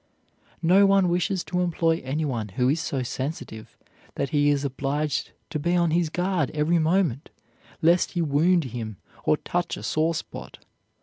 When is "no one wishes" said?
0.63-1.43